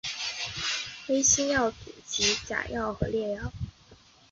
[1.05, 3.51] 黑心药品即假药和劣药。